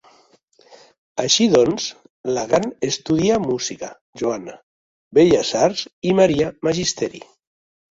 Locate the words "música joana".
3.45-4.57